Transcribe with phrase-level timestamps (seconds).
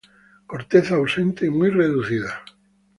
[0.51, 2.31] Corteza ausente o muy reducida.